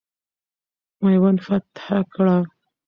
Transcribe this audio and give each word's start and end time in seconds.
میوند 1.03 1.39
فتح 1.45 1.87
کړه. 2.13 2.37